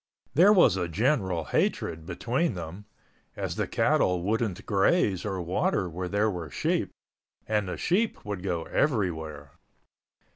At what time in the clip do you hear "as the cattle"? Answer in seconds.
3.37-4.23